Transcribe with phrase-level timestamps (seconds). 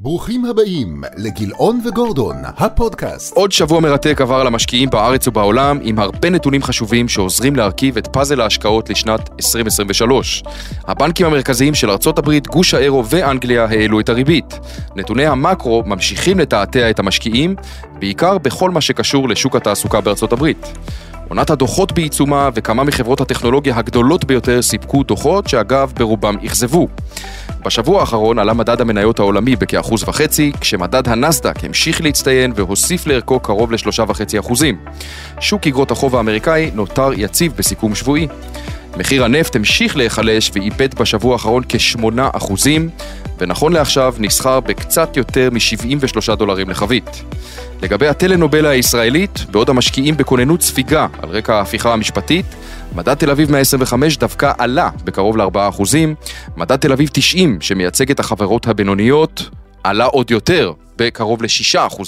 [0.00, 3.36] ברוכים הבאים לגילאון וגורדון, הפודקאסט.
[3.36, 8.06] עוד שבוע מרתק עבר על המשקיעים בארץ ובעולם עם הרבה נתונים חשובים שעוזרים להרכיב את
[8.06, 10.42] פאזל ההשקעות לשנת 2023.
[10.86, 14.58] הבנקים המרכזיים של ארצות הברית, גוש האירו ואנגליה העלו את הריבית.
[14.96, 17.56] נתוני המקרו ממשיכים לתעתע את המשקיעים,
[17.98, 20.66] בעיקר בכל מה שקשור לשוק התעסוקה בארצות הברית.
[21.28, 26.88] עונת הדוחות בעיצומה וכמה מחברות הטכנולוגיה הגדולות ביותר סיפקו דוחות שאגב ברובם אכזבו.
[27.64, 33.72] בשבוע האחרון עלה מדד המניות העולמי בכאחוז וחצי, כשמדד הנסדק המשיך להצטיין והוסיף לערכו קרוב
[33.72, 34.76] לשלושה וחצי אחוזים.
[35.40, 38.28] שוק אגרות החוב האמריקאי נותר יציב בסיכום שבועי.
[38.96, 42.90] מחיר הנפט המשיך להיחלש ואיבד בשבוע האחרון כ-8 אחוזים,
[43.38, 47.22] ונכון לעכשיו נסחר בקצת יותר מ-73 דולרים לחבית.
[47.82, 52.46] לגבי הטלנובלה הישראלית, בעוד המשקיעים בכוננות ספיגה על רקע ההפיכה המשפטית,
[52.94, 55.82] מדד תל אביב 125 דווקא עלה בקרוב ל-4%,
[56.56, 59.48] מדד תל אביב 90, שמייצג את החברות הבינוניות,
[59.84, 62.02] עלה עוד יותר, בקרוב ל-6%.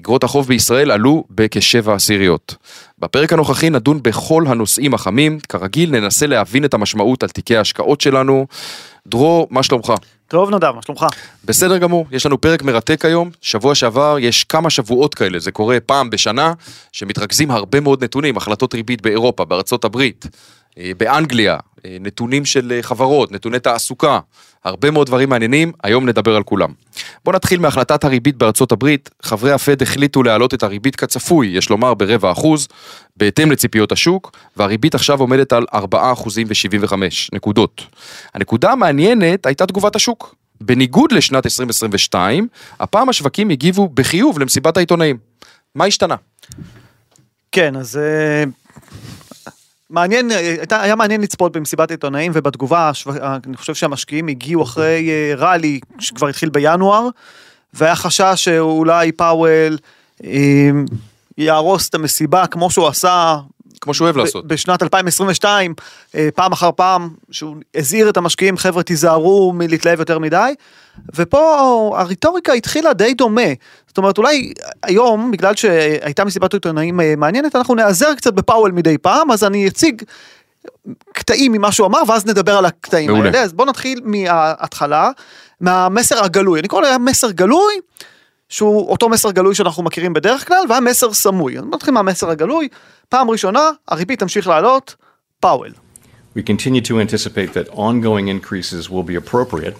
[0.00, 2.54] אגרות החוב בישראל עלו בכשבע עשיריות.
[2.98, 8.46] בפרק הנוכחי נדון בכל הנושאים החמים, כרגיל ננסה להבין את המשמעות על תיקי ההשקעות שלנו.
[9.06, 9.92] דרור, מה שלומך?
[10.28, 11.06] טוב נדב, מה שלומך?
[11.44, 15.80] בסדר גמור, יש לנו פרק מרתק היום, שבוע שעבר יש כמה שבועות כאלה, זה קורה
[15.80, 16.52] פעם בשנה,
[16.92, 20.26] שמתרכזים הרבה מאוד נתונים, החלטות ריבית באירופה, בארצות הברית,
[20.96, 24.20] באנגליה, אה, נתונים של אה, חברות, נתוני תעסוקה,
[24.64, 26.72] הרבה מאוד דברים מעניינים, היום נדבר על כולם.
[27.24, 31.94] בואו נתחיל מהחלטת הריבית בארצות הברית, חברי הפד החליטו להעלות את הריבית כצפוי, יש לומר
[31.94, 32.68] ברבע אחוז,
[33.16, 36.92] בהתאם לציפיות השוק, והריבית עכשיו עומדת על 4 אחוזים ו-75
[37.32, 37.82] נקודות.
[38.34, 40.34] הנקודה המעניינת הייתה תגובת השוק.
[40.60, 42.48] בניגוד לשנת 2022,
[42.80, 45.18] הפעם השווקים הגיבו בחיוב למסיבת העיתונאים.
[45.74, 46.14] מה השתנה?
[47.52, 48.44] כן, אז אה,
[49.90, 53.10] מעניין, הייתה, היה מעניין לצפות במסיבת עיתונאים ובתגובה, השו-
[53.46, 57.08] אני חושב שהמשקיעים הגיעו אחרי אה, ראלי שכבר התחיל בינואר,
[57.74, 59.78] והיה חשש שאולי פאוול
[60.24, 60.70] אה,
[61.38, 63.36] יהרוס את המסיבה כמו שהוא עשה
[63.80, 64.46] כמו שהוא אוהב לעשות.
[64.46, 65.74] בשנת 2022,
[66.14, 70.54] אה, פעם אחר פעם, שהוא הזהיר את המשקיעים, חבר'ה תיזהרו מלהתלהב יותר מדי,
[71.14, 73.52] ופה הרטוריקה התחילה די דומה.
[73.88, 78.98] זאת אומרת, אולי היום, בגלל שהייתה מסיבת עיתונאים אה, מעניינת, אנחנו נעזר קצת בפאוול מדי
[78.98, 80.02] פעם, אז אני אציג
[81.12, 83.28] קטעים ממה שהוא אמר, ואז נדבר על הקטעים מעולה.
[83.28, 83.42] האלה.
[83.42, 85.10] אז בואו נתחיל מההתחלה,
[85.60, 86.60] מהמסר הגלוי.
[86.60, 87.74] אני קורא לזה מסר גלוי,
[88.48, 91.58] שהוא אותו מסר גלוי שאנחנו מכירים בדרך כלל, והיה מסר סמוי.
[91.58, 92.68] אז נתחיל מהמסר הגלוי.
[93.08, 94.96] פעם ראשונה, הריבית תמשיך לעלות,
[95.40, 95.72] פאוול.
[96.36, 99.74] We continue to anticipate that ongoing increases will be appropriate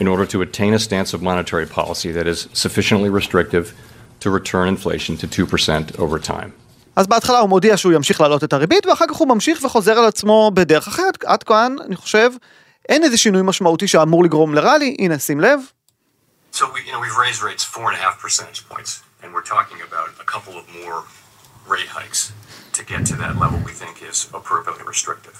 [0.00, 3.64] in order to attain a stance of monetary policy that is sufficiently restrictive
[4.20, 6.50] to return inflation to 2% over time.
[6.96, 10.04] אז בהתחלה הוא מודיע שהוא ימשיך להעלות את הריבית, ואחר כך הוא ממשיך וחוזר על
[10.04, 11.24] עצמו בדרך אחרת.
[11.24, 12.30] עד כאן, אני חושב,
[12.88, 14.96] אין איזה שינוי משמעותי שאמור לגרום לראלי.
[14.98, 15.60] הנה, שים לב.
[16.52, 18.90] So we, you know, we've raised rates four and a half percentage points,
[19.22, 20.98] and we're talking about a couple of more
[21.66, 22.32] rate hikes
[22.72, 25.36] to get to that level we think is appropriately restrictive.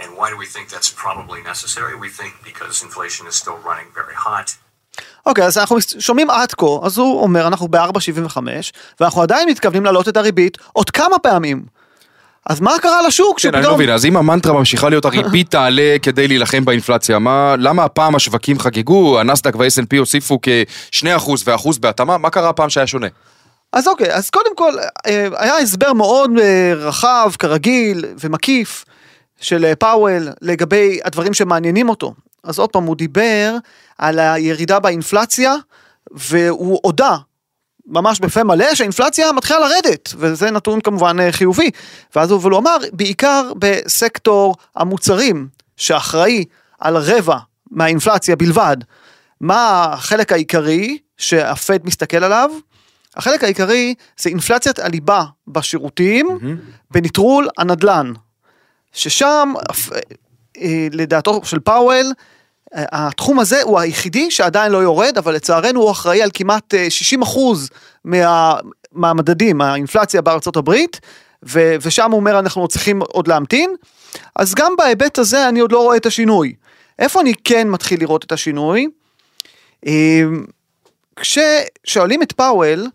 [0.00, 1.94] And why do we think that's probably necessary?
[2.06, 4.56] We think because inflation is still running very hot.
[5.26, 8.36] אוקיי, אז אנחנו שומעים עד כה, אז הוא אומר, אנחנו ב-4.75,
[9.00, 11.62] ואנחנו עדיין מתכוונים להעלות את הריבית עוד כמה פעמים.
[12.46, 13.80] אז מה קרה לשוק כן, אני לא שפתאום...
[13.80, 18.58] מבין, אז אם המנטרה ממשיכה להיות הריבית תעלה כדי להילחם באינפלציה, מה, למה הפעם השווקים
[18.58, 23.06] חגגו, הנסדק וה-S&P הוסיפו כ-2% ואחוז בהתאמה, מה קרה הפעם שהיה שונה?
[23.72, 24.72] אז אוקיי, אז קודם כל,
[25.06, 28.84] אה, היה הסבר מאוד אה, רחב, כרגיל, ומקיף,
[29.40, 32.14] של אה, פאוול לגבי הדברים שמעניינים אותו.
[32.44, 33.56] אז עוד פעם, הוא דיבר
[33.98, 35.54] על הירידה באינפלציה,
[36.10, 37.16] והוא הודה,
[37.86, 41.70] ממש בפה מלא, שהאינפלציה מתחילה לרדת, וזה נתון כמובן חיובי.
[42.16, 46.44] ואז הוא אמר, בעיקר בסקטור המוצרים, שאחראי
[46.78, 47.36] על רבע
[47.70, 48.76] מהאינפלציה בלבד.
[49.40, 52.50] מה החלק העיקרי שהפד מסתכל עליו?
[53.20, 56.26] החלק העיקרי זה אינפלציית הליבה בשירותים,
[56.90, 58.12] בנטרול הנדל"ן.
[58.92, 59.90] ששם, אף-
[60.60, 62.06] אה, לדעתו של פאוול,
[62.74, 66.86] אה, התחום הזה הוא היחידי שעדיין לא יורד, אבל לצערנו הוא אחראי על כמעט אה,
[66.90, 67.70] 60%
[68.04, 68.54] מה,
[68.92, 71.00] מהמדדים, האינפלציה בארצות הברית,
[71.48, 73.74] ו, ושם הוא אומר אנחנו צריכים עוד להמתין.
[74.36, 76.54] אז גם בהיבט הזה אני עוד לא רואה את השינוי.
[76.98, 78.86] איפה אני כן מתחיל לראות את השינוי?
[79.86, 80.22] אה,
[81.16, 82.86] כששואלים את פאוול,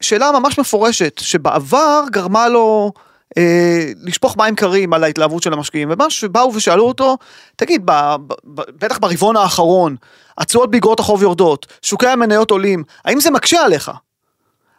[0.00, 2.92] שאלה ממש מפורשת, שבעבר גרמה לו
[3.38, 7.16] אה, לשפוך מים קרים על ההתלהבות של המשקיעים, ומה שבאו ושאלו אותו,
[7.56, 7.90] תגיד, ב,
[8.26, 9.96] ב, ב, בטח ברבעון האחרון,
[10.38, 13.90] התשואות באגרות החוב יורדות, שוקי המניות עולים, האם זה מקשה עליך?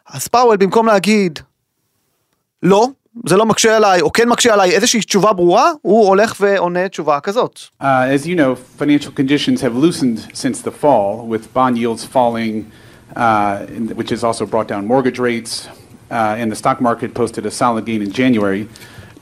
[0.08, 1.38] אז פאוול במקום להגיד,
[2.62, 2.86] לא,
[3.26, 7.20] זה לא מקשה עליי, או כן מקשה עליי, איזושהי תשובה ברורה, הוא הולך ועונה תשובה
[7.20, 7.58] כזאת.
[7.82, 12.54] Uh, as you know, financial conditions have loosened since the fall, with bond yields falling,
[12.54, 12.91] in-
[13.94, 15.68] which has also brought down mortgage rates,
[16.10, 18.68] uh, and the stock market posted a solid gain in January.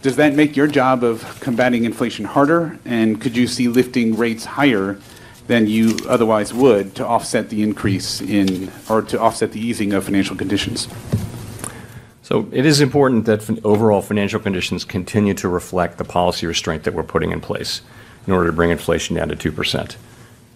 [0.02, 2.78] Does that make your job of combating inflation harder?
[2.84, 4.98] And could you see lifting rates higher
[5.46, 10.04] than you otherwise would to offset the increase in, or to offset the easing of
[10.04, 10.88] financial conditions?
[12.22, 16.94] So it is important that overall financial conditions continue to reflect the policy restraint that
[16.94, 17.82] we're putting in place
[18.26, 19.96] in order to bring inflation down to 2%.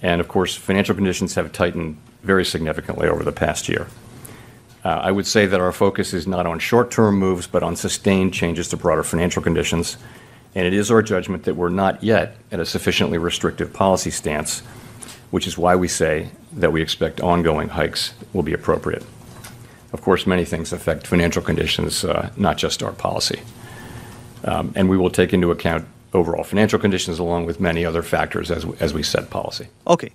[0.01, 3.87] And of course, financial conditions have tightened very significantly over the past year.
[4.85, 8.35] Uh, I would say that our focus is not on short-term moves, but on sustained
[8.35, 9.97] changes to broader financial conditions,
[10.55, 14.61] and it is our judgment that we're not yet at a sufficiently restrictive policy stance,
[15.31, 19.05] which is why we say that we expect ongoing hikes will be appropriate.
[19.93, 23.41] Of course, many things affect financial conditions, uh, not just our policy.
[24.45, 28.95] Um, we will take into account overall financial conditions along with many other factors as
[28.95, 29.69] we set policy.
[29.87, 30.13] Okay.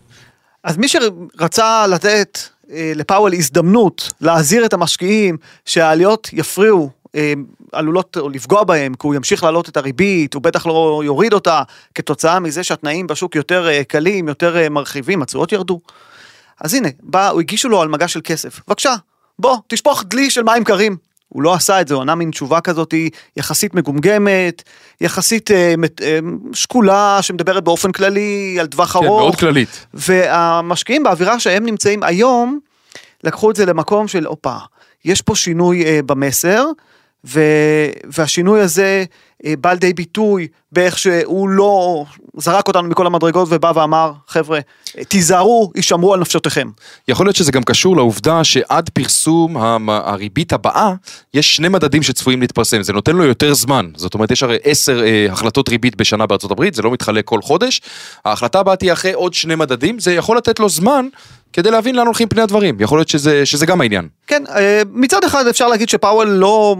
[0.63, 2.39] אז מי שרצה לתת
[2.71, 7.33] אה, לפאוול הזדמנות להזהיר את המשקיעים שהעליות יפריעו, אה,
[7.71, 11.63] עלולות או לפגוע בהם, כי הוא ימשיך להעלות את הריבית, הוא בטח לא יוריד אותה,
[11.95, 15.79] כתוצאה מזה שהתנאים בשוק יותר אה, קלים, יותר אה, מרחיבים, התשואות ירדו.
[16.61, 18.61] אז הנה, בא, הוא הגישו לו על מגש של כסף.
[18.67, 18.95] בבקשה,
[19.39, 20.97] בוא, תשפוך דלי של מים קרים.
[21.29, 22.93] הוא לא עשה את זה, הוא ענה מין תשובה כזאת
[23.37, 24.63] יחסית מגומגמת,
[25.01, 26.19] יחסית אה, אה,
[26.53, 29.21] שקולה, שמדברת באופן כללי על טווח כן, ארוך.
[29.21, 29.85] מאוד כללית.
[29.93, 32.59] והמשקיעים באווירה שהם נמצאים היום,
[33.23, 34.57] לקחו את זה למקום של, הופה,
[35.05, 36.65] יש פה שינוי אה, במסר,
[37.25, 37.41] ו,
[38.03, 39.03] והשינוי הזה
[39.45, 42.05] אה, בא לידי ביטוי באיך שהוא לא
[42.37, 44.59] זרק אותנו מכל המדרגות ובא ואמר, חבר'ה,
[45.07, 46.69] תיזהרו, הישמרו על נפשותיכם.
[47.07, 49.57] יכול להיות שזה גם קשור לעובדה שעד פרסום
[49.89, 50.93] הריבית הבאה,
[51.33, 53.89] יש שני מדדים שצפויים להתפרסם, זה נותן לו יותר זמן.
[53.95, 57.41] זאת אומרת, יש הרי עשר אה, החלטות ריבית בשנה בארצות הברית, זה לא מתחלק כל
[57.41, 57.81] חודש.
[58.25, 61.07] ההחלטה הבאה תהיה אחרי עוד שני מדדים, זה יכול לתת לו זמן
[61.53, 62.77] כדי להבין לאן הולכים פני הדברים.
[62.79, 64.07] יכול להיות שזה, שזה גם העניין.
[64.27, 66.75] כן, אה, מצד אחד אפשר להגיד שפאוול לא...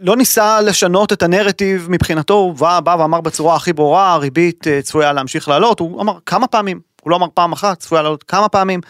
[0.00, 4.82] לא ניסה לשנות את הנרטיב מבחינתו, הוא בא, בא ואמר בצורה הכי ברורה, הריבית אה,
[4.82, 8.48] צפויה להמשיך לעלות, הוא אמר כמה פעמים, הוא לא אמר פעם אחת, צפויה לעלות כמה
[8.48, 8.80] פעמים.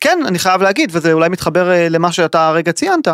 [0.00, 3.08] כן, אני חייב להגיד, וזה אולי מתחבר אה, למה שאתה הרגע ציינת,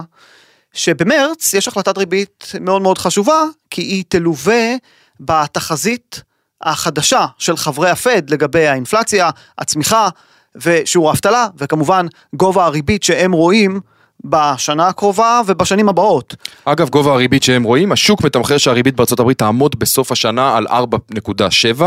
[0.72, 4.74] שבמרץ יש החלטת ריבית מאוד מאוד חשובה, כי היא תלווה
[5.20, 6.22] בתחזית
[6.60, 10.08] החדשה של חברי הפד לגבי האינפלציה, הצמיחה
[10.56, 13.80] ושיעור האבטלה, וכמובן גובה הריבית שהם רואים
[14.24, 16.34] בשנה הקרובה ובשנים הבאות.
[16.64, 21.82] אגב, גובה הריבית שהם רואים, השוק מתמחר שהריבית בארצות הברית תעמוד בסוף השנה על 4.7,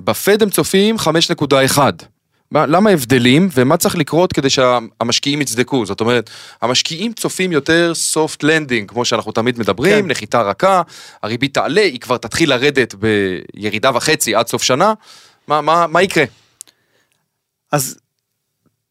[0.00, 1.78] בפד הם צופים 5.1.
[2.50, 5.86] מה- למה הבדלים ומה צריך לקרות כדי שהמשקיעים יצדקו?
[5.86, 6.30] זאת אומרת,
[6.62, 10.10] המשקיעים צופים יותר soft landing, כמו שאנחנו תמיד מדברים, כן.
[10.10, 10.82] נחיתה רכה,
[11.22, 14.92] הריבית תעלה, היא כבר תתחיל לרדת בירידה וחצי עד סוף שנה,
[15.48, 16.24] מה, מה, מה יקרה?
[17.72, 17.98] אז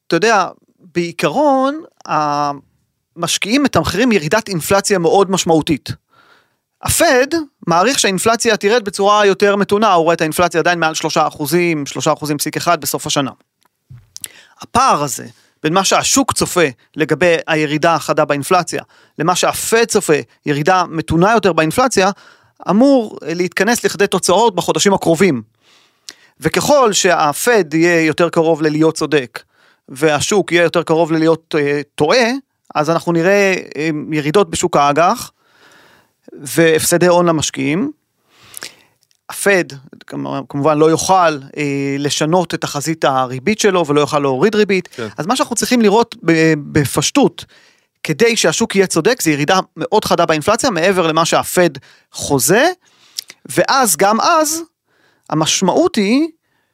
[0.07, 0.47] אתה יודע,
[0.93, 1.81] בעיקרון
[3.15, 5.89] המשקיעים מתמחרים ירידת אינפלציה מאוד משמעותית.
[6.81, 7.27] הפד
[7.67, 12.07] מעריך שהאינפלציה תרד בצורה יותר מתונה, הוא רואה את האינפלציה עדיין מעל 3 אחוזים, 3
[12.07, 13.31] אחוזים פסיק אחד בסוף השנה.
[14.61, 15.25] הפער הזה
[15.63, 16.65] בין מה שהשוק צופה
[16.95, 18.83] לגבי הירידה החדה באינפלציה,
[19.19, 20.13] למה שהפד צופה,
[20.45, 22.11] ירידה מתונה יותר באינפלציה,
[22.69, 25.41] אמור להתכנס לכדי תוצאות בחודשים הקרובים.
[26.39, 29.43] וככל שהפד יהיה יותר קרוב ללהיות צודק,
[29.89, 32.27] והשוק יהיה יותר קרוב ללהיות אה, טועה,
[32.73, 35.31] אז אנחנו נראה אה, ירידות בשוק האג"ח,
[36.33, 37.91] והפסדי הון למשקיעים.
[39.29, 39.63] הפד
[40.49, 45.07] כמובן לא יוכל אה, לשנות את תחזית הריבית שלו ולא יוכל להוריד ריבית, כן.
[45.17, 46.15] אז מה שאנחנו צריכים לראות
[46.71, 47.45] בפשטות,
[48.03, 51.69] כדי שהשוק יהיה צודק, זה ירידה מאוד חדה באינפלציה, מעבר למה שהפד
[52.11, 52.67] חוזה,
[53.45, 54.61] ואז, גם אז,
[55.29, 56.27] המשמעות היא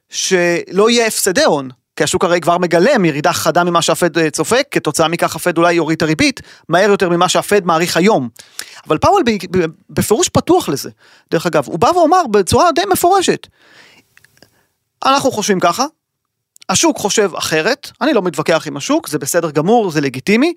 [0.08, 1.70] שלא יהיה הפסדי הון.
[2.00, 5.72] כי השוק הרי כבר מגלם ירידה חדה ממה שהפד אה, צופה, כתוצאה מכך הפד אולי
[5.72, 8.28] יוריד את הריבית מהר יותר ממה שהפד מעריך היום.
[8.86, 9.22] אבל פאוול
[9.90, 10.90] בפירוש פתוח לזה.
[11.30, 13.46] דרך אגב, הוא בא ואומר בצורה די מפורשת,
[15.04, 15.86] אנחנו חושבים ככה,
[16.68, 20.54] השוק חושב אחרת, אני לא מתווכח עם השוק, זה בסדר גמור, זה לגיטימי.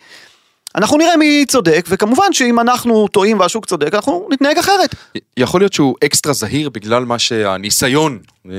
[0.75, 4.95] אנחנו נראה מי צודק, וכמובן שאם אנחנו טועים והשוק צודק, אנחנו נתנהג אחרת.
[5.37, 8.53] יכול להיות שהוא אקסטרה זהיר בגלל מה שהניסיון אה,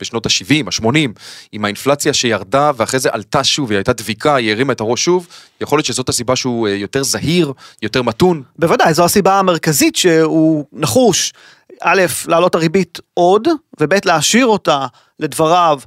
[0.00, 1.08] בשנות ה-70, ה-80,
[1.52, 5.26] עם האינפלציה שירדה ואחרי זה עלתה שוב, היא הייתה דביקה, היא הרימה את הראש שוב,
[5.60, 7.52] יכול להיות שזאת הסיבה שהוא אה, יותר זהיר,
[7.82, 8.42] יותר מתון.
[8.58, 11.32] בוודאי, זו הסיבה המרכזית שהוא נחוש,
[11.80, 13.48] א', להעלות הריבית עוד,
[13.80, 14.86] וב', להשאיר אותה,
[15.20, 15.80] לדבריו,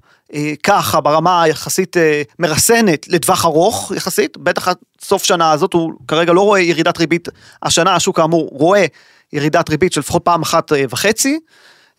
[0.63, 6.33] ככה ברמה היחסית אה, מרסנת לטווח ארוך יחסית, בטח עד סוף שנה הזאת הוא כרגע
[6.33, 7.27] לא רואה ירידת ריבית,
[7.63, 8.85] השנה השוק כאמור רואה
[9.33, 11.39] ירידת ריבית של לפחות פעם אחת אה, וחצי,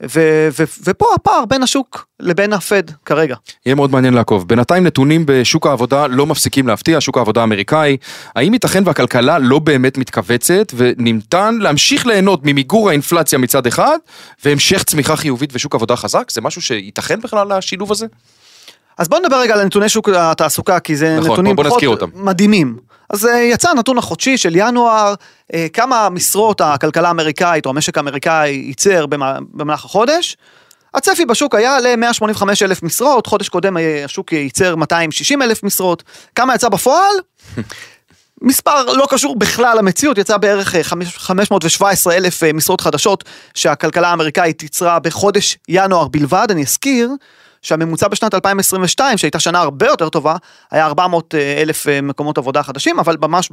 [0.04, 3.37] ו- ו- ופה הפער בין השוק לבין הפד כרגע.
[3.66, 4.49] יהיה מאוד מעניין לעקוב.
[4.49, 7.97] בינתיים נתונים בשוק העבודה לא מפסיקים להפתיע, שוק העבודה האמריקאי.
[8.37, 13.99] האם ייתכן והכלכלה לא באמת מתכווצת וניתן להמשיך ליהנות ממיגור האינפלציה מצד אחד
[14.44, 16.30] והמשך צמיחה חיובית ושוק עבודה חזק?
[16.30, 18.06] זה משהו שייתכן בכלל השילוב הזה?
[18.99, 22.02] אז בוא נדבר רגע על נתוני שוק התעסוקה, כי זה נכון, נתונים פחות.
[22.14, 22.76] מדהימים.
[23.12, 25.14] אז אה, יצא הנתון החודשי של ינואר,
[25.54, 30.37] אה, כמה משרות הכלכלה האמריקאית או המשק האמריקאי ייצר במה- במהלך החודש.
[30.95, 36.02] הצפי בשוק היה ל-185 אלף משרות, חודש קודם אה, השוק ייצר 260 אלף משרות.
[36.35, 37.14] כמה יצא בפועל?
[38.42, 44.62] מספר לא קשור בכלל למציאות, יצא בערך אה, חמש- 517 אלף משרות חדשות שהכלכלה האמריקאית
[44.62, 46.47] ייצרה בחודש ינואר בלבד.
[46.50, 47.11] אני אזכיר
[47.62, 50.37] שהממוצע בשנת 2022, שהייתה שנה הרבה יותר טובה,
[50.71, 53.50] היה 400 אלף אה, מקומות עבודה חדשים, אבל ממש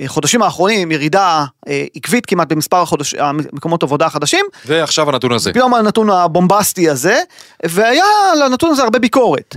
[0.00, 5.52] בחודשים האחרונים ירידה אה, עקבית כמעט במספר החודש, המקומות עבודה החדשים, ועכשיו הנתון הזה.
[5.52, 7.20] פתאום הנתון הבומבסטי הזה,
[7.64, 8.04] והיה
[8.44, 9.56] לנתון הזה הרבה ביקורת.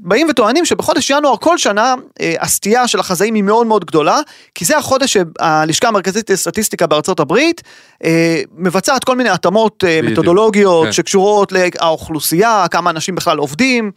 [0.00, 4.20] באים וטוענים שבחודש ינואר כל שנה אה, הסטייה של החזאים היא מאוד מאוד גדולה,
[4.54, 7.62] כי זה החודש שהלשכה המרכזית לסטטיסטיקה בארצות הברית
[8.04, 10.92] אה, מבצעת כל מיני התאמות אה, בדיוק, מתודולוגיות כן.
[10.92, 13.90] שקשורות לאוכלוסייה, כמה אנשים בכלל עובדים,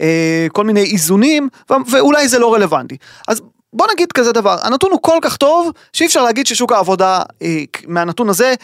[0.00, 1.48] אה, כל מיני איזונים,
[1.90, 2.96] ואולי זה לא רלוונטי.
[3.28, 7.22] אז בוא נגיד כזה דבר, הנתון הוא כל כך טוב, שאי אפשר להגיד ששוק העבודה
[7.42, 8.54] אה, מהנתון הזה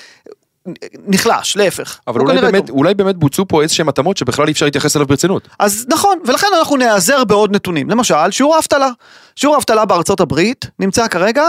[1.07, 1.99] נחלש, להפך.
[2.07, 2.77] אבל אולי באמת, טוב.
[2.77, 5.49] אולי באמת בוצעו פה איזשהם התאמות שבכלל אי אפשר להתייחס אליו ברצינות.
[5.59, 7.91] אז נכון, ולכן אנחנו נעזר בעוד נתונים.
[7.91, 8.91] למשל, שיעור האבטלה.
[9.37, 11.45] שיעור האבטלה בארצות הברית נמצא כרגע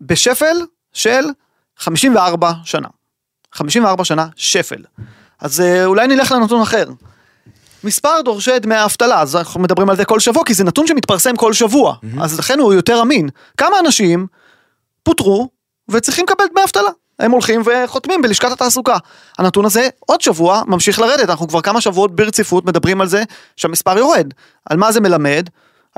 [0.00, 0.56] בשפל
[0.92, 1.24] של
[1.78, 2.88] 54 שנה.
[3.52, 4.82] 54 שנה שפל.
[5.40, 6.84] אז אה, אולי נלך לנתון אחר.
[7.84, 11.36] מספר דורשי דמי האבטלה, אז אנחנו מדברים על זה כל שבוע, כי זה נתון שמתפרסם
[11.36, 13.28] כל שבוע, אז לכן הוא יותר אמין.
[13.56, 14.26] כמה אנשים
[15.02, 15.48] פוטרו
[15.90, 16.90] וצריכים לקבל דמי אבטלה?
[17.18, 18.96] הם הולכים וחותמים בלשכת התעסוקה.
[19.38, 23.22] הנתון הזה עוד שבוע ממשיך לרדת, אנחנו כבר כמה שבועות ברציפות מדברים על זה
[23.56, 24.32] שהמספר יורד.
[24.70, 25.48] על מה זה מלמד?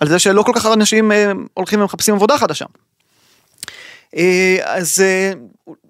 [0.01, 2.65] על זה שלא כל כך הרבה אנשים אה, הולכים ומחפשים עבודה חדשה.
[4.17, 5.33] אה, אז אה,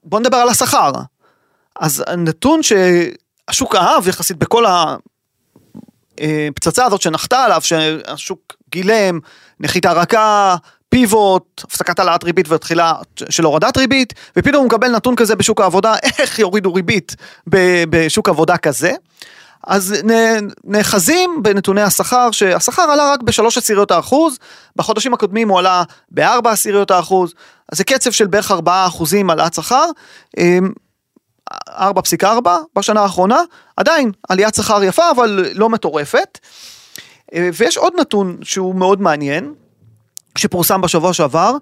[0.04, 0.92] בוא נדבר על השכר.
[1.80, 4.64] אז הנתון שהשוק אהב יחסית בכל
[6.18, 9.20] הפצצה הזאת שנחתה עליו, שהשוק גילם,
[9.60, 10.56] נחיתה רכה,
[10.88, 12.92] פיבוט, הפסקת העלאת ריבית ותחילה
[13.28, 17.16] של הורדת ריבית, ופתאום הוא מקבל נתון כזה בשוק העבודה, איך יורידו ריבית
[17.90, 18.92] בשוק עבודה כזה.
[19.66, 19.94] אז
[20.64, 24.38] נאחזים בנתוני השכר, שהשכר עלה רק בשלוש עשיריות האחוז,
[24.76, 27.34] בחודשים הקודמים הוא עלה בארבע עשיריות האחוז,
[27.72, 29.84] אז זה קצב של בערך ארבעה אחוזים העלאת שכר.
[30.38, 30.72] אמ,
[31.68, 33.40] 4.4 בשנה האחרונה,
[33.76, 36.38] עדיין עליית שכר יפה אבל לא מטורפת.
[37.34, 39.54] אה, ויש עוד נתון שהוא מאוד מעניין,
[40.38, 41.52] שפורסם בשבוע שעבר,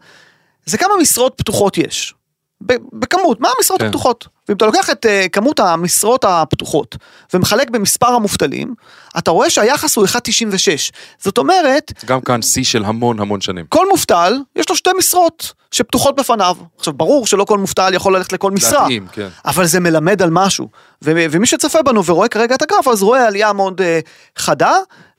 [0.67, 2.15] זה כמה משרות פתוחות יש.
[2.93, 3.87] בכמות, מה המשרות כן.
[3.87, 4.29] הפתוחות?
[4.49, 6.97] ואם אתה לוקח את uh, כמות המשרות הפתוחות
[7.35, 8.75] ומחלק במספר המובטלים,
[9.19, 10.11] אתה רואה שהיחס הוא 1.96.
[11.19, 13.67] זאת אומרת, גם כאן שיא של המון המון שנים.
[13.69, 16.57] כל מובטל, יש לו שתי משרות שפתוחות בפניו.
[16.79, 19.29] עכשיו, ברור שלא כל מובטל יכול ללכת לכל משרה, להתאים, כן.
[19.45, 20.69] אבל זה מלמד על משהו.
[21.05, 23.85] ו- ומי שצופה בנו ורואה כרגע את הגרף, אז רואה עלייה מאוד uh,
[24.39, 24.75] חדה,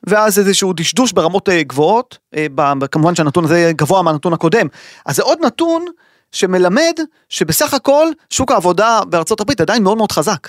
[0.06, 2.18] ואז איזשהו דשדוש ברמות uh, גבוהות,
[2.54, 4.66] ב- כמובן שהנתון הזה גבוה מהנתון הקודם.
[5.06, 5.84] אז זה עוד נתון
[6.32, 6.94] שמלמד
[7.28, 10.48] שבסך הכל שוק העבודה בארצות הברית עדיין מאוד מאוד חזק.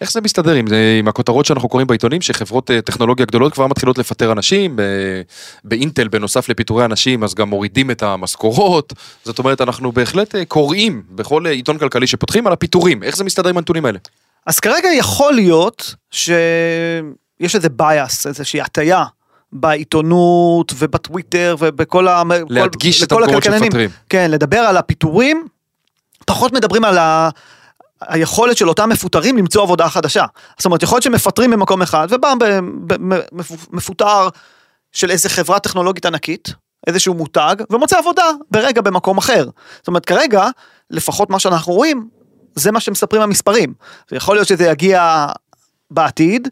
[0.00, 3.66] איך זה מסתדר עם, זה, עם הכותרות שאנחנו קוראים בעיתונים שחברות אה, טכנולוגיה גדולות כבר
[3.66, 4.82] מתחילות לפטר אנשים, ב,
[5.64, 8.92] באינטל בנוסף לפיטורי אנשים אז גם מורידים את המשכורות,
[9.24, 13.24] זאת אומרת אנחנו בהחלט אה, קוראים בכל אה, עיתון כלכלי שפותחים על הפיטורים, איך זה
[13.24, 13.98] מסתדר עם הנתונים האלה?
[14.46, 15.94] אז כרגע יכול להיות
[17.42, 19.04] שיש איזה bias, איזושהי הטיה
[19.52, 22.22] בעיתונות ובטוויטר ובכל ה...
[22.48, 23.42] להדגיש את המקומות.
[23.42, 23.90] שמפטרים.
[24.08, 25.46] כן, לדבר על הפיטורים,
[26.26, 27.28] פחות מדברים על ה...
[28.00, 30.24] היכולת של אותם מפוטרים למצוא עבודה חדשה.
[30.58, 32.34] זאת אומרת, יכול להיות שמפטרים במקום אחד, ובא
[33.72, 34.28] מפוטר
[34.92, 36.54] של איזה חברה טכנולוגית ענקית,
[36.86, 39.48] איזשהו מותג, ומוצא עבודה ברגע במקום אחר.
[39.78, 40.48] זאת אומרת, כרגע,
[40.90, 42.08] לפחות מה שאנחנו רואים,
[42.54, 43.74] זה מה שמספרים המספרים.
[44.12, 45.26] ויכול להיות שזה יגיע
[45.90, 46.48] בעתיד,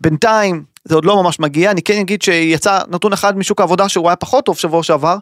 [0.00, 4.08] בינתיים זה עוד לא ממש מגיע, אני כן אגיד שיצא נתון אחד משוק העבודה שהוא
[4.08, 5.16] היה פחות טוב שבוע שעבר,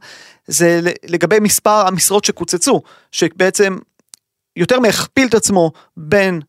[0.47, 2.83] זה לגבי מספר המשרות שקוצצו,
[3.13, 3.77] שבעצם
[4.57, 6.41] יותר מהכפיל את עצמו בין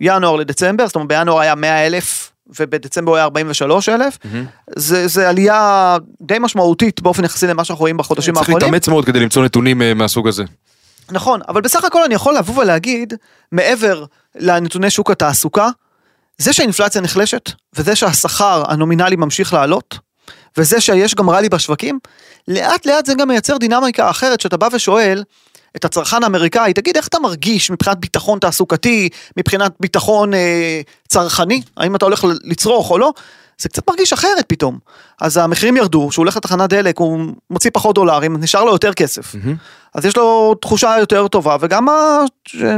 [0.00, 4.18] ינואר לדצמבר, זאת אומרת בינואר היה 100 אלף ובדצמבר הוא היה 43 אלף,
[4.76, 8.66] זה, זה עלייה די משמעותית באופן יחסי למה שאנחנו רואים בחודשים צריך האחרונים.
[8.66, 10.44] להתאמץ מאוד כדי למצוא נתונים אה, מהסוג הזה.
[11.10, 13.14] נכון, אבל בסך הכל אני יכול לבוא ולהגיד,
[13.52, 14.04] מעבר
[14.36, 15.68] לנתוני שוק התעסוקה,
[16.38, 19.98] זה שהאינפלציה נחלשת, וזה שהשכר הנומינלי ממשיך לעלות,
[20.58, 21.98] וזה שיש גם רלי בשווקים,
[22.48, 25.22] לאט לאט זה גם מייצר דינמיקה אחרת, שאתה בא ושואל
[25.76, 31.96] את הצרכן האמריקאי, תגיד איך אתה מרגיש מבחינת ביטחון תעסוקתי, מבחינת ביטחון אה, צרכני, האם
[31.96, 33.12] אתה הולך לצרוך או לא,
[33.58, 34.78] זה קצת מרגיש אחרת פתאום.
[35.20, 37.20] אז המחירים ירדו, שהוא הולך לתחנת דלק, הוא
[37.50, 39.34] מוציא פחות דולרים, נשאר לו יותר כסף.
[39.34, 39.56] מהמם.
[39.94, 41.86] אז יש לו תחושה יותר טובה, וגם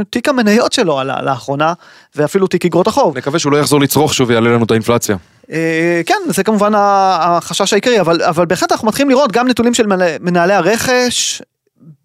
[0.09, 1.73] תיק המניות שלו עלה לאחרונה,
[2.15, 3.17] ואפילו תיק אגרות החוב.
[3.17, 5.15] נקווה שהוא לא יחזור לצרוך שוב ויעלה לנו את האינפלציה.
[5.51, 9.87] אה, כן, זה כמובן החשש העיקרי, אבל, אבל בהחלט אנחנו מתחילים לראות גם נתונים של
[9.87, 11.41] מנ- מנהלי הרכש,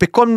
[0.01, 0.37] בכל,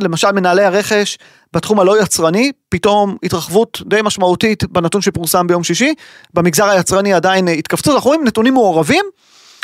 [0.00, 1.18] למשל מנהלי הרכש
[1.52, 5.94] בתחום הלא יצרני, פתאום התרחבות די משמעותית בנתון שפורסם ביום שישי,
[6.34, 9.04] במגזר היצרני עדיין אה, התכווצות, אנחנו רואים נתונים מעורבים,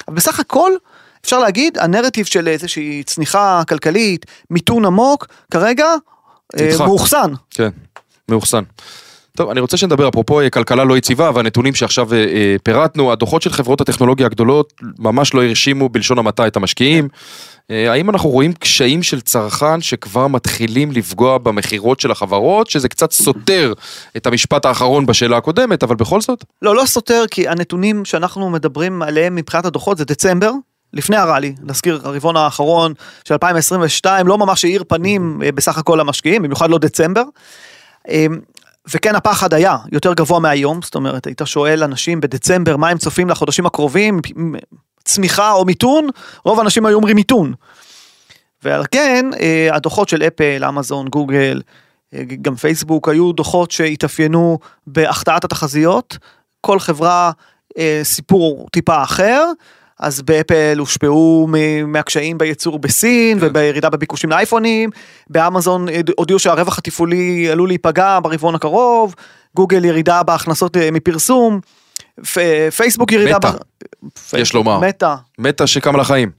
[0.08, 0.72] אבל בסך הכל
[1.24, 5.86] אפשר להגיד, הנרטיב של איזושהי צניחה כלכלית, מיתון עמוק, כרגע
[6.60, 6.70] אה.
[6.78, 7.32] מאוחסן.
[7.50, 7.68] כן,
[8.28, 8.62] מאוחסן.
[9.36, 13.50] טוב, אני רוצה שנדבר, אפרופו אה, כלכלה לא יציבה והנתונים שעכשיו אה, פירטנו, הדוחות של
[13.50, 17.08] חברות הטכנולוגיה הגדולות ממש לא הרשימו בלשון המעטה את המשקיעים.
[17.70, 23.12] אה, האם אנחנו רואים קשיים של צרכן שכבר מתחילים לפגוע במכירות של החברות, שזה קצת
[23.12, 23.72] סותר
[24.16, 26.44] את המשפט האחרון בשאלה הקודמת, אבל בכל זאת?
[26.62, 30.52] לא, לא סותר, כי הנתונים שאנחנו מדברים עליהם מבחינת הדוחות זה דצמבר,
[30.92, 32.94] לפני הראלי, נזכיר הרבעון האחרון
[33.24, 37.22] של 2022, לא ממש האיר פנים אה, בסך הכל למשקיעים, במיוחד לא דצמבר.
[38.08, 38.26] אה,
[38.94, 43.28] וכן הפחד היה יותר גבוה מהיום, זאת אומרת היית שואל אנשים בדצמבר מה הם צופים
[43.30, 44.20] לחודשים הקרובים,
[45.06, 46.08] צמיחה או מיתון,
[46.44, 47.52] רוב האנשים היו אומרים מיתון.
[48.62, 51.62] ועל כן אה, הדוחות של אפל, אמזון, גוגל,
[52.14, 56.18] אה, גם פייסבוק היו דוחות שהתאפיינו בהחטאת התחזיות,
[56.60, 57.30] כל חברה
[57.78, 59.44] אה, סיפור טיפה אחר.
[60.00, 61.48] אז באפל הושפעו
[61.86, 64.90] מהקשיים בייצור בסין ובירידה בביקושים לאייפונים,
[65.30, 65.86] באמזון
[66.18, 69.14] הודיעו שהרווח התפעולי עלול להיפגע ברבעון הקרוב,
[69.54, 71.60] גוגל ירידה בהכנסות מפרסום,
[72.76, 73.38] פייסבוק ירידה...
[73.38, 73.50] מטא,
[74.30, 74.78] פ- יש לומר.
[74.78, 76.30] מטא, מטה שקם לחיים.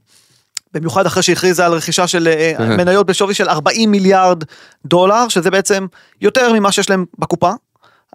[0.74, 4.44] במיוחד אחרי שהכריזה על רכישה של אה, מניות בשווי של 40 מיליארד
[4.86, 5.86] דולר, שזה בעצם
[6.22, 7.52] יותר ממה שיש להם בקופה.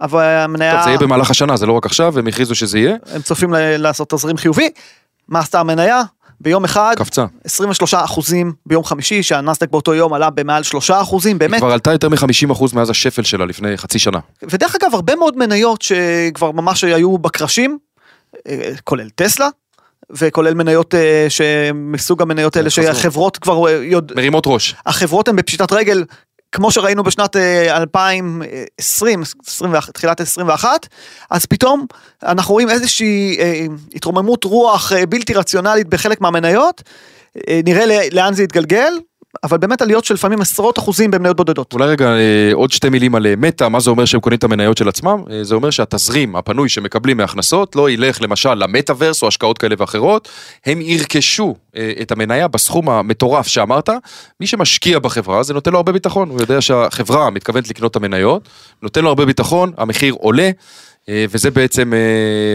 [0.00, 2.96] אבל המניה, טוב, זה יהיה במהלך השנה, זה לא רק עכשיו, הם הכריזו שזה יהיה,
[3.14, 4.70] הם צופים לעשות תזרים חיובי.
[5.28, 6.02] מה עשתה המניה?
[6.42, 7.24] ביום אחד, קפצה.
[7.44, 11.60] 23 אחוזים ביום חמישי, שהנסדק באותו יום עלה במעל 3 אחוזים, באמת.
[11.60, 14.18] כבר עלתה יותר מ-50% מאז השפל שלה לפני חצי שנה.
[14.42, 17.78] ודרך אגב, הרבה מאוד מניות שכבר ממש היו בקרשים,
[18.48, 19.48] אה, כולל טסלה,
[20.10, 22.84] וכולל מניות אה, שמסוג המניות האלה חזרו.
[22.84, 24.14] שהחברות כבר אה, יודע...
[24.14, 24.74] מרימות ראש.
[24.86, 26.04] החברות הן בפשיטת רגל,
[26.52, 30.86] כמו שראינו בשנת אה, 2020, 21, תחילת 21,
[31.30, 31.86] אז פתאום
[32.22, 36.82] אנחנו רואים איזושהי אה, התרוממות רוח אה, בלתי רציונלית בחלק מהמניות,
[37.48, 38.92] אה, נראה לאן זה יתגלגל,
[39.44, 41.72] אבל באמת עליות של לפעמים עשרות אחוזים במניות בודדות.
[41.72, 44.44] אולי רגע אה, עוד שתי מילים על אה, מטא, מה זה אומר שהם קונים את
[44.44, 45.22] המניות של עצמם?
[45.30, 50.28] אה, זה אומר שהתזרים הפנוי שמקבלים מהכנסות לא ילך למשל למטאוורס או השקעות כאלה ואחרות,
[50.66, 51.54] הם ירכשו
[52.02, 53.88] את המניה בסכום המטורף שאמרת,
[54.40, 58.48] מי שמשקיע בחברה זה נותן לו הרבה ביטחון, הוא יודע שהחברה מתכוונת לקנות את המניות,
[58.82, 60.50] נותן לו הרבה ביטחון, המחיר עולה.
[61.08, 61.92] וזה בעצם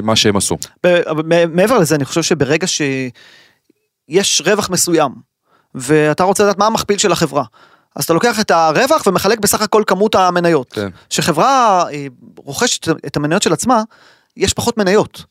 [0.03, 0.57] מה שהם עשו.
[1.53, 5.11] מעבר לזה, אני חושב שברגע שיש רווח מסוים,
[5.77, 7.43] ואתה רוצה לדעת מה המכפיל של החברה,
[7.95, 10.73] אז אתה לוקח את הרווח ומחלק בסך הכל כמות המניות.
[10.73, 10.89] כן.
[11.09, 13.81] כשחברה אה, רוכשת את המניות של עצמה,
[14.37, 15.23] יש פחות מניות.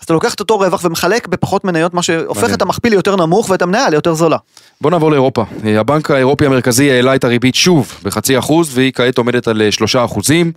[0.00, 2.56] אז אתה לוקח את אותו רווח ומחלק בפחות מניות, מה שהופך מעניין.
[2.56, 4.36] את המכפיל ליותר נמוך ואת המניה ליותר זולה.
[4.80, 5.44] בוא נעבור לאירופה.
[5.64, 9.72] אה, הבנק האירופי המרכזי העלה את הריבית שוב בחצי אחוז והיא כעת עומדת על אה,
[9.72, 10.52] שלושה אחוזים.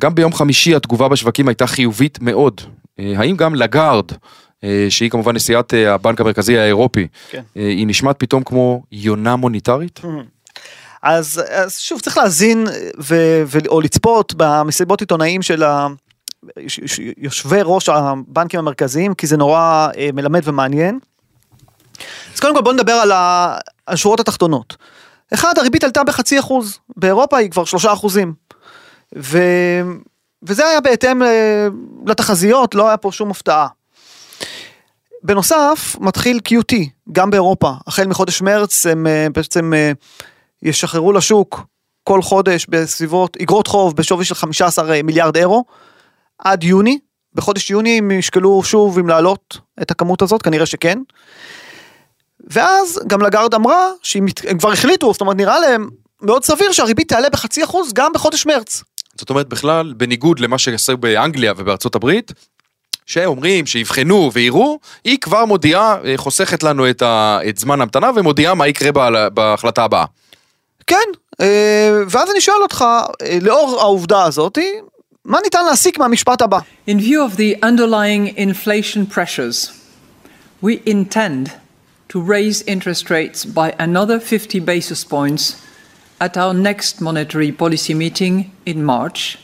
[0.00, 2.60] גם ביום חמישי התגובה בשווקים הייתה חיובית מאוד.
[2.98, 4.04] האם גם לגארד,
[4.88, 7.42] שהיא כמובן נשיאת אה, הבנק המרכזי האירופי, כן.
[7.56, 10.00] אה, היא נשמעת פתאום כמו יונה מוניטרית?
[11.02, 12.66] אז, אז שוב צריך להאזין
[13.00, 13.14] ו,
[13.46, 15.86] ו, או לצפות במסיבות עיתונאים של ה...
[16.58, 20.98] יוש- יוש- יושבי ראש הבנקים המרכזיים כי זה נורא אה, מלמד ומעניין.
[22.34, 23.12] אז קודם כל בוא נדבר על
[23.88, 24.76] השורות התחתונות.
[25.34, 28.34] אחד הריבית עלתה בחצי אחוז באירופה היא כבר שלושה אחוזים.
[29.18, 29.38] ו...
[30.42, 31.22] וזה היה בהתאם
[32.06, 33.66] לתחזיות לא היה פה שום הפתעה.
[35.24, 36.74] בנוסף מתחיל QT
[37.12, 39.92] גם באירופה החל מחודש מרץ הם אה, בעצם אה,
[40.62, 41.60] ישחררו לשוק
[42.04, 45.64] כל חודש בסביבות אגרות חוב בשווי של 15 מיליארד אירו
[46.38, 46.98] עד יוני.
[47.34, 50.98] בחודש יוני הם ישקלו שוב אם להעלות את הכמות הזאת, כנראה שכן.
[52.50, 54.26] ואז גם לגארד אמרה שהם
[54.58, 55.88] כבר החליטו, זאת אומרת נראה להם
[56.22, 58.82] מאוד סביר שהריבית תעלה בחצי אחוז גם בחודש מרץ.
[59.18, 62.32] זאת אומרת בכלל בניגוד למה שעשו באנגליה ובארצות הברית,
[63.06, 68.54] שאומרים שיבחנו ויראו, היא כבר מודיעה, אה, חוסכת לנו את, ה, את זמן ההמתנה ומודיעה
[68.54, 70.04] מה יקרה בה, בהחלטה הבאה.
[70.86, 70.96] כן,
[71.40, 72.84] אה, ואז אני שואל אותך,
[73.22, 74.72] אה, לאור העובדה הזאתי,
[75.24, 76.58] מה ניתן להסיק מהמשפט הבא?
[76.88, 79.70] In view of the underlying inflation pressures,
[80.62, 81.50] we intend
[82.08, 85.56] to raise interest rates by another 50 basis points
[86.20, 89.38] at our next monetary policy meeting in March,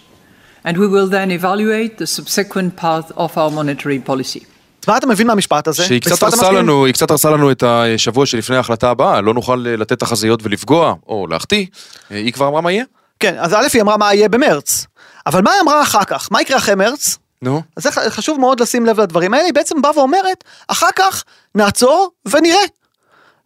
[0.67, 4.45] and we will then evaluate the subsequent path of our monetary policy.
[4.89, 5.85] מה אתה מבין מהמשפט הזה?
[5.85, 6.53] שהיא קצת הרסה?
[6.53, 10.41] לנו, היא קצת הרסה לנו את השבוע שלפני ההחלטה הבאה, לא נוכל אה, לתת תחזיות
[10.43, 11.67] ולפגוע, או להחטיא.
[12.11, 12.85] אה, היא כבר אמרה מה יהיה?
[13.21, 14.87] כן, אז א' היא אמרה מה יהיה במרץ.
[15.27, 16.29] אבל מה היא אמרה אחר כך?
[16.31, 17.19] מה יקרה אחרי מרץ?
[17.43, 17.63] נו.
[17.77, 22.11] אז זה חשוב מאוד לשים לב לדברים האלה, היא בעצם באה ואומרת, אחר כך נעצור
[22.31, 22.61] ונראה.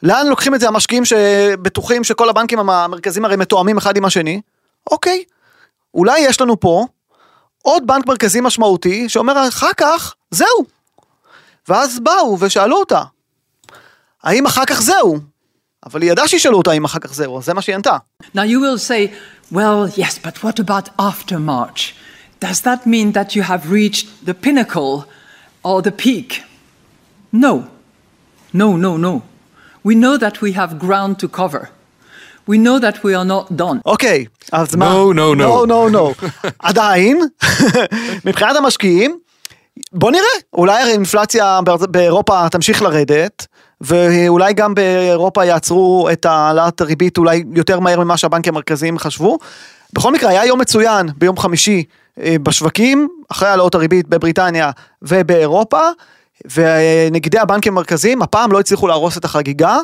[0.03, 4.40] לאן לוקחים את זה המשקיעים שבטוחים שכל הבנקים המ- המרכזיים הרי מתואמים אחד עם השני?
[4.90, 5.24] אוקיי,
[5.94, 6.87] אולי יש לנו פה
[7.64, 10.64] עוד בנק מרכזי משמעותי שאומר אחר כך, זהו.
[11.68, 13.03] ואז באו ושאלו אותה,
[14.22, 15.18] האם אחר כך זהו?
[15.87, 17.96] אבל היא ידעה שישאלו אותה אם אחר כך זהו, אז זה מה שהיא ענתה.
[18.22, 19.12] Now you will say,
[19.53, 21.94] well, yes, but what about after March?
[22.40, 25.05] Does that mean that you have reached the pinnacle
[25.62, 26.42] or the peak?
[27.33, 27.55] No.
[28.53, 29.22] No, no, no.
[29.83, 31.70] We know that we have ground to cover.
[32.49, 33.79] We know that we are not done.
[33.87, 34.95] אוקיי, אז מה?
[34.95, 35.67] No, no, no.
[35.67, 36.27] no, no, no.
[36.69, 37.21] עדיין,
[38.27, 39.19] מבחינת המשקיעים,
[39.93, 43.47] בוא נראה, אולי האינפלציה באירופה תמשיך לרדת,
[43.81, 49.39] ואולי גם באירופה יעצרו את העלאת הריבית אולי יותר מהר ממה שהבנקים המרכזיים חשבו.
[49.93, 51.85] בכל מקרה, היה יום מצוין ביום חמישי
[52.21, 54.71] אה, בשווקים, אחרי העלאות הריבית בבריטניה
[55.03, 55.81] ובאירופה,
[56.55, 59.79] ונגידי הבנקים המרכזיים הפעם לא הצליחו להרוס את החגיגה.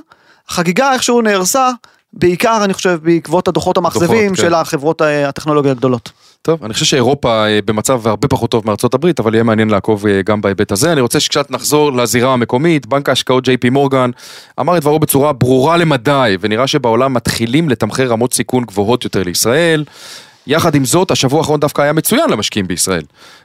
[0.49, 1.71] החגיגה איכשהו נהרסה,
[2.13, 4.35] בעיקר אני חושב בעקבות הדוחות המאכזבים כן.
[4.43, 6.13] של החברות אה, הטכנולוגיה הגדולות.
[6.43, 10.07] טוב, אני חושב שאירופה אה, במצב הרבה פחות טוב מארצות הברית, אבל יהיה מעניין לעקוב
[10.07, 10.93] אה, גם בהיבט הזה.
[10.93, 14.11] אני רוצה שקצת נחזור לזירה המקומית, בנק ההשקעות ג'יי פי מורגן
[14.61, 19.85] אמר את דברו בצורה ברורה למדי, ונראה שבעולם מתחילים לתמחר רמות סיכון גבוהות יותר לישראל.
[20.47, 23.03] יחד עם זאת, השבוע האחרון דווקא היה מצוין למשקיעים בישראל.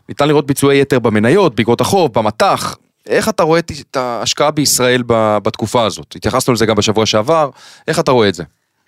[0.09, 2.75] ניתן לראות ביצועי יתר במניות, באגרות החוב, במטח.
[3.09, 6.13] איך אתה רואה את- ההשקעה בישראל בתקופה הזאת?
[6.15, 7.49] התייחסנו לזה גם בשבוע שעבר,
[7.87, 8.43] איך אתה רואה את זה?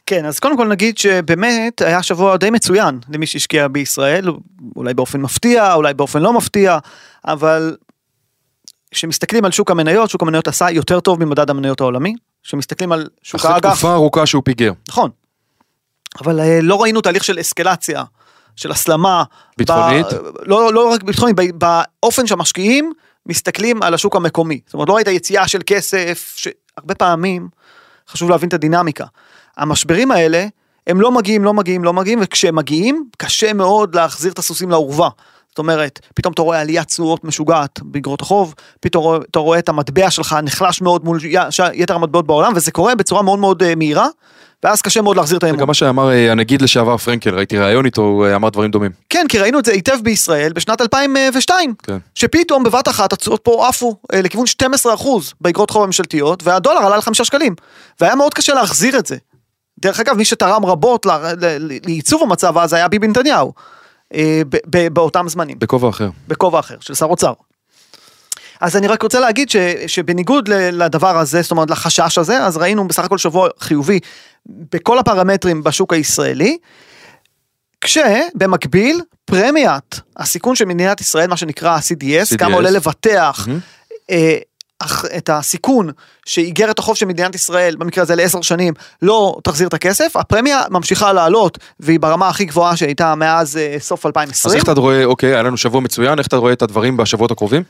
[0.08, 4.32] כן, אז קודם כל נגיד שבאמת היה שבוע די מצוין למי שהשקיע בישראל,
[4.76, 6.78] אולי באופן מפתיע, אולי באופן לא מפתיע,
[7.26, 7.76] אבל
[8.92, 13.40] כשמסתכלים על שוק המניות, שוק המניות עשה יותר טוב ממדד המניות העולמי, כשמסתכלים על שוק
[13.40, 14.72] אחרי האג"ח, תקופה ארוכה שהוא פיגר.
[14.90, 15.10] נכון,
[16.22, 18.04] אבל אה, לא ראינו תהליך של אסקלציה,
[18.56, 19.24] של הסלמה.
[19.58, 20.06] ביטחונית?
[20.06, 22.94] ב, לא, לא רק ביטחונית, באופן שהמשקיעים
[23.26, 24.60] מסתכלים על השוק המקומי.
[24.66, 27.50] זאת אומרת, לא ראית יציאה של כסף, שהרבה פעמים,
[28.10, 29.06] חשוב להבין את הדינמיקה.
[29.58, 30.46] המשברים האלה,
[30.88, 35.10] הם לא מגיעים, לא מגיעים, לא מגיעים, וכשהם מגיעים, קשה מאוד להחזיר את הסוסים לאורווה.
[35.58, 40.12] זאת אומרת, פתאום אתה רואה עליית תשואות משוגעת באגרות החוב, פתאום אתה רואה את המטבע
[40.12, 41.20] שלך נחלש מאוד מול
[41.74, 44.08] יתר המטבעות בעולם, וזה קורה בצורה מאוד מאוד אה, מהירה,
[44.64, 45.62] ואז קשה מאוד להחזיר את זה האמון.
[45.62, 48.92] גם מה שאמר אה, הנגיד לשעבר פרנקל, ראיתי ראיון איתו, הוא אה, אמר דברים דומים.
[49.10, 51.74] כן, כי ראינו את זה היטב בישראל בשנת 2002.
[51.84, 51.98] כן.
[52.16, 55.08] שפתאום בבת אחת התשואות פה עפו לכיוון 12%
[55.42, 57.56] באגרות חוב הממשלתיות, והדולר עלה ל-5 שקלים.
[58.02, 59.16] והיה מאוד קשה להחזיר את זה.
[59.80, 61.06] דרך אגב, מי שתרם רבות
[61.86, 63.54] לעיצוב המצב אז היה ביבי נתניהו.
[64.14, 64.42] אה,
[64.94, 65.60] באותם זמנים.
[65.60, 66.10] בכובע אחר.
[66.28, 67.34] בכובע אחר, של שר אוצר.
[68.62, 69.56] אז אני רק רוצה להגיד ש,
[69.88, 74.00] שבניגוד לדבר הזה, זאת אומרת לחשש הזה, אז ראינו בסך הכל שבוע חיובי
[74.46, 76.58] בכל הפרמטרים בשוק הישראלי,
[77.82, 82.38] כשבמקביל פרמיית הסיכון של מדינת ישראל, מה שנקרא ה-CDS, CDS.
[82.38, 83.48] כמה עולה לבטח אה, אך-
[85.18, 85.90] את הסיכון
[86.26, 91.14] שאיגרת החוב של מדינת ישראל, במקרה הזה לעשר שנים, לא תחזיר את הכסף, הפרמיה ממשיכה
[91.14, 94.50] לעלות, והיא ברמה הכי גבוהה שהייתה מאז אה, סוף 2020.
[94.52, 97.32] אז איך אתה רואה, אוקיי, היה לנו שבוע מצוין, איך אתה רואה את הדברים בשבועות
[97.32, 97.64] הקרובים?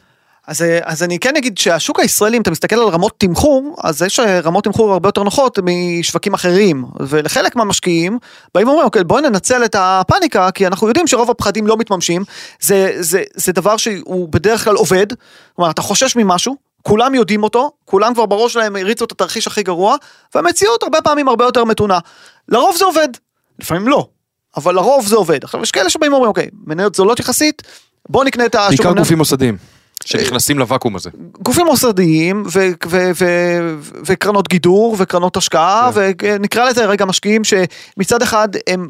[0.48, 4.02] אז, אה, אז אני כן אגיד שהשוק הישראלי, אם אתה מסתכל על רמות תמחור, אז
[4.02, 6.86] יש אה, רמות תמחור הרבה יותר נוחות משווקים אחרים.
[7.00, 8.20] ולחלק מהמשקיעים,
[8.56, 12.24] באים ואומרים, אוקיי, בואו ננצל את הפאניקה, כי אנחנו יודעים שרוב הפחדים לא מתממשים.
[12.60, 15.08] זה, זה, זה דבר שהוא בדרך כלל עובד.
[15.56, 16.56] כלומר, אתה חושש ממשהו,
[16.88, 19.96] כולם יודעים אותו, כולם כבר בראש שלהם הריצו את התרחיש הכי גרוע,
[20.36, 22.00] והמציאות הרבה פעמים הרבה יותר מתונה.
[22.50, 23.08] לרוב זה עובד,
[23.60, 24.08] לפעמים לא,
[24.58, 25.44] אבל לרוב זה עובד.
[25.44, 27.62] עכשיו, יש כאלה שבאים ואומרים, אוקיי, מניות זולות יחסית,
[28.10, 28.86] בואו נקנה את השוק.
[28.86, 29.58] בעיקר גופים מוסדיים,
[30.06, 31.10] שנכנסים לוואקום הזה.
[31.42, 32.44] גופים מוסדיים
[34.06, 38.90] וקרנות גידור וקרנות השקעה ונקרא לזה רגע משקיעים שמצד אחד הם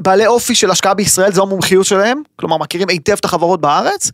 [0.00, 4.10] בעלי אופי של השקעה בישראל זו המומחיות שלהם כלומר מכירים היטב את החברות בארץ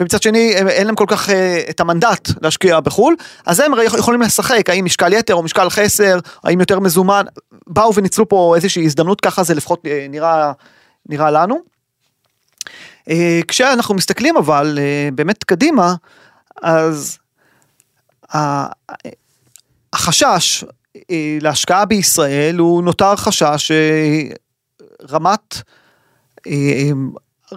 [0.00, 4.22] ומצד שני הם- אין להם כל כך אה, את המנדט להשקיע בחו"ל אז הם יכולים
[4.22, 7.24] לשחק האם משקל יתר או משקל חסר האם יותר מזומן
[7.66, 10.52] באו וניצלו פה איזושהי הזדמנות ככה זה לפחות אה, נראה
[11.08, 11.58] נראה לנו.
[13.10, 15.94] אה, כשאנחנו מסתכלים אבל אה, באמת קדימה,
[16.62, 17.18] אז
[18.34, 18.66] ה-
[19.92, 20.64] החשש
[21.10, 23.72] אה, להשקעה בישראל הוא נותר חשש
[25.08, 25.62] שרמת
[26.46, 26.90] אה,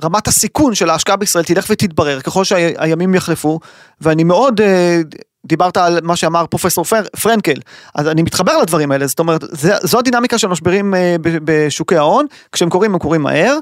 [0.03, 3.59] רמת הסיכון של ההשקעה בישראל תלך ותתברר ככל שהימים יחלפו,
[4.01, 5.01] ואני מאוד, אה,
[5.45, 7.59] דיברת על מה שאמר פרופסור פר, פרנקל,
[7.95, 12.25] אז אני מתחבר לדברים האלה, זאת אומרת, זה, זו הדינמיקה של משברים אה, בשוקי ההון,
[12.51, 13.57] כשהם קורים הם קורים מהר.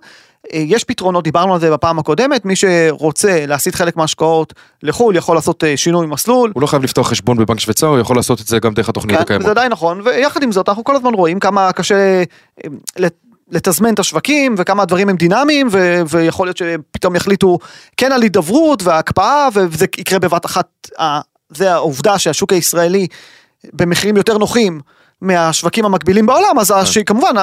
[0.54, 5.36] אה, יש פתרונות, דיברנו על זה בפעם הקודמת, מי שרוצה להסיט חלק מההשקעות לחו"ל יכול
[5.36, 6.52] לעשות אה, שינוי מסלול.
[6.56, 9.18] הוא לא חייב לפתוח חשבון בבנק שוויצרי, הוא יכול לעשות את זה גם דרך התוכנית
[9.18, 9.46] כן, הקיימות.
[9.46, 12.24] זה עדיין נכון, ויחד עם זאת אנחנו כל הזמן רואים כמה קשה
[12.64, 12.70] אה,
[13.54, 17.58] לתזמן את השווקים וכמה הדברים הם דינמיים ו- ויכול להיות שפתאום יחליטו
[17.98, 20.68] כן על הידברות והקפאה וזה יקרה בבת אחת,
[21.00, 23.08] ה- זה העובדה שהשוק הישראלי
[23.74, 24.82] במחירים יותר נוחים.
[25.22, 26.98] מהשווקים המקבילים בעולם אז הש...
[26.98, 27.34] כמובן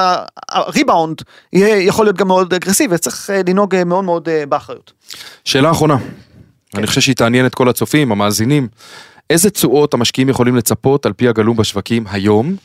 [0.50, 4.92] הריבאונד יכול להיות גם מאוד אגרסיבי וצריך אה, לנהוג אה, מאוד מאוד אה, באחריות.
[5.44, 6.78] שאלה אחרונה, כן.
[6.78, 8.68] אני חושב שהיא תעניין את כל הצופים, המאזינים.
[9.30, 12.56] איזה תשואות המשקיעים יכולים לצפות על פי הגלום בשווקים היום,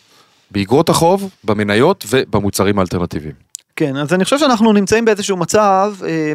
[0.51, 3.33] באגרות החוב, במניות ובמוצרים האלטרנטיביים?
[3.75, 6.33] כן, אז אני חושב שאנחנו נמצאים באיזשהו מצב, אה,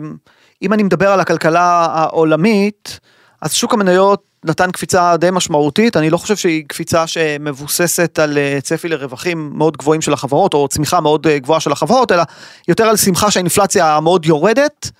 [0.62, 3.00] אם אני מדבר על הכלכלה העולמית,
[3.42, 8.58] אז שוק המניות נתן קפיצה די משמעותית, אני לא חושב שהיא קפיצה שמבוססת על אה,
[8.62, 12.22] צפי לרווחים מאוד גבוהים של החברות, או צמיחה מאוד אה, גבוהה של החברות, אלא
[12.68, 14.90] יותר על שמחה שהאינפלציה מאוד יורדת,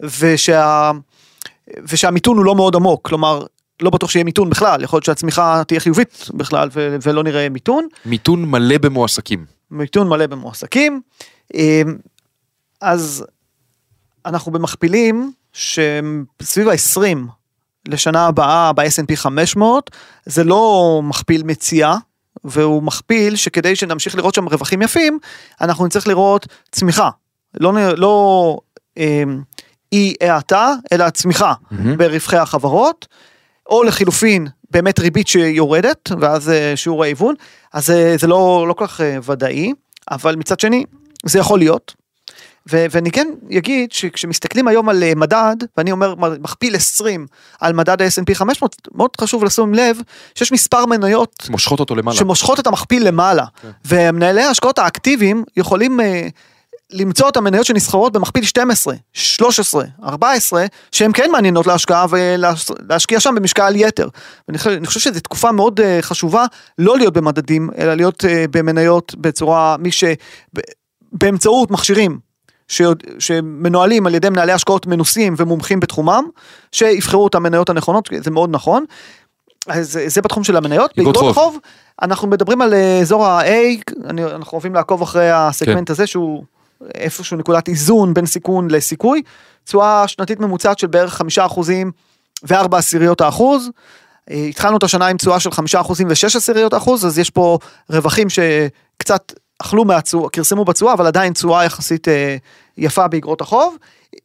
[0.00, 0.90] ושה...
[1.88, 3.42] ושהמיתון הוא לא מאוד עמוק, כלומר,
[3.80, 7.86] לא בטוח שיהיה מיתון בכלל, יכול להיות שהצמיחה תהיה חיובית בכלל ו- ולא נראה מיתון.
[8.04, 9.44] מיתון מלא במועסקים.
[9.70, 11.00] מיתון מלא במועסקים.
[11.54, 11.96] אמ,
[12.80, 13.24] אז
[14.26, 17.18] אנחנו במכפילים שסביב ה-20
[17.88, 19.90] לשנה הבאה ב-S&P 500,
[20.26, 21.96] זה לא מכפיל מציאה,
[22.44, 25.18] והוא מכפיל שכדי שנמשיך לראות שם רווחים יפים,
[25.60, 27.10] אנחנו נצטרך לראות צמיחה.
[27.60, 28.56] לא, לא
[28.96, 29.42] אמ,
[29.92, 31.52] אי האטה, אלא צמיחה
[31.96, 33.06] ברווחי החברות,
[33.70, 37.34] או לחילופין באמת ריבית שיורדת, ואז אה, שיעור ההיוון,
[37.72, 39.72] אז זה, זה לא, לא כל כך אה, ודאי,
[40.10, 40.84] אבל מצד שני,
[41.26, 41.94] זה יכול להיות.
[42.72, 43.28] ו- ואני כן
[43.58, 47.26] אגיד שכשמסתכלים היום על אה, מדד, ואני אומר מכפיל 20
[47.60, 50.00] על מדד ה-S&P 500, מאוד חשוב לשים לב
[50.34, 52.16] שיש מספר מניות מושכות אותו למעלה.
[52.16, 53.44] שמושכות את המכפיל למעלה,
[53.84, 56.28] ומנהלי ההשקעות האקטיביים יכולים אה,
[56.92, 63.72] למצוא את המניות שנסחרות במכפיל 12, 13, 14, שהן כן מעניינות להשקעה ולהשקיע שם במשקל
[63.76, 64.08] יתר.
[64.48, 66.44] ואני חושב, חושב שזו תקופה מאוד אה, חשובה
[66.78, 70.04] לא להיות במדדים, אלא להיות אה, במניות בצורה, מי ש...
[71.12, 72.18] באמצעות מכשירים
[72.68, 76.24] שיוד- שמנוהלים על ידי מנהלי השקעות מנוסים ומומחים בתחומם,
[76.72, 78.84] שיבחרו את המניות הנכונות, זה מאוד נכון.
[79.68, 80.90] אז זה- בתחום של המניות.
[80.96, 81.34] באגרות חוב.
[81.34, 81.58] חוב,
[82.02, 83.44] אנחנו מדברים על אה, אזור ה-A,
[84.10, 85.92] אנחנו אוהבים לעקוב אחרי הסגמנט כן.
[85.92, 86.44] הזה שהוא
[86.94, 89.22] איפשהו נקודת איזון בין סיכון לסיכוי.
[89.64, 91.90] תשואה שנתית ממוצעת של בערך חמישה אחוזים
[92.42, 93.70] וארבע עשיריות האחוז.
[94.30, 97.58] אה, התחלנו את השנה עם תשואה של חמישה אחוזים ושש עשיריות האחוז, אז יש פה
[97.90, 102.36] רווחים שקצת אכלו מהתשואה, כרסמו בתשואה, אבל עדיין תשואה יחסית אה,
[102.76, 103.76] יפה באגרות החוב.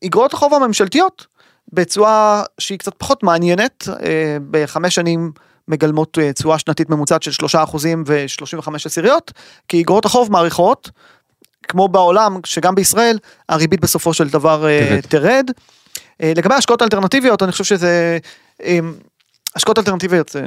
[0.06, 1.28] אגרות החוב הממשלתיות,
[1.74, 5.32] בתשואה שהיא קצת פחות מעניינת, אה, בחמש שנים
[5.68, 9.32] מגלמות אה, תשואה שנתית ממוצעת של שלושה אחוזים ושלושים וחמש עשיריות,
[9.68, 10.92] כי אגרות החוב מעריכות,
[11.68, 13.18] כמו בעולם, שגם בישראל,
[13.50, 15.02] הריבית בסופו של דבר אה, תרד.
[15.02, 15.52] תרד.
[16.22, 18.18] אה, לגבי השקעות אלטרנטיביות, אני חושב שזה,
[18.64, 18.80] אה,
[19.56, 20.46] השקעות אלטרנטיביות זה,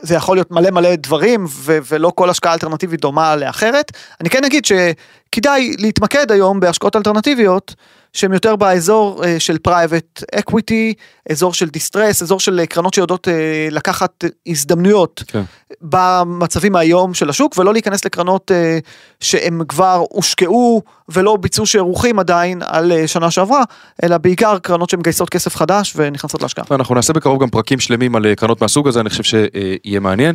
[0.00, 3.92] זה יכול להיות מלא מלא דברים, ו- ולא כל השקעה אלטרנטיבית דומה לאחרת.
[4.20, 7.74] אני כן אגיד שכדאי להתמקד היום בהשקעות אלטרנטיביות,
[8.14, 10.94] שהן יותר באזור אה, של private equity,
[11.30, 15.42] אזור של distress, אזור של אה, קרנות שיודעות אה, לקחת הזדמנויות כן.
[15.82, 18.78] במצבים היום של השוק, ולא להיכנס לקרנות אה,
[19.20, 23.62] שהם כבר הושקעו ולא ביצעו שערוכים עדיין על אה, שנה שעברה,
[24.02, 26.64] אלא בעיקר קרנות שמגייסות כסף חדש ונכנסות להשקעה.
[26.70, 30.34] ואנחנו נעשה בקרוב גם פרקים שלמים על קרנות מהסוג הזה, אני חושב שיהיה מעניין.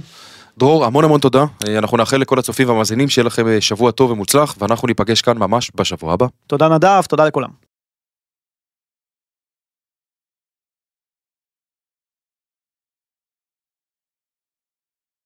[0.57, 1.45] דרור, המון המון תודה.
[1.77, 6.13] אנחנו נאחל לכל הצופים והמאזינים שיהיה לכם שבוע טוב ומוצלח, ואנחנו ניפגש כאן ממש בשבוע
[6.13, 6.25] הבא.
[6.47, 7.68] תודה נדב, תודה לכולם.